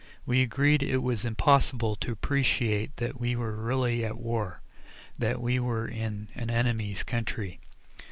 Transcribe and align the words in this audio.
We 0.25 0.41
agreed 0.41 0.81
it 0.81 0.97
was 1.03 1.25
impossible 1.25 1.95
to 1.97 2.11
appreciate 2.11 2.95
that 2.97 3.19
we 3.19 3.35
were 3.35 3.55
really 3.55 4.03
at 4.03 4.17
war 4.17 4.63
that 5.19 5.39
we 5.39 5.59
were 5.59 5.87
in 5.87 6.27
the 6.35 6.51
enemy's 6.51 7.03
country. 7.03 7.59